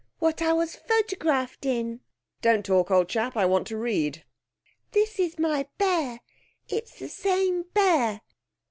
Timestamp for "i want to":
3.37-3.77